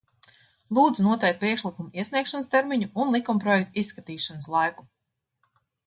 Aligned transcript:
Lūdzu 0.77 1.05
noteikt 1.07 1.37
priekšlikumu 1.43 1.93
iesniegšanas 2.03 2.51
termiņu 2.57 2.91
un 3.05 3.15
likumprojekta 3.19 3.81
izskatīšanas 3.87 4.53
laiku! 4.57 4.93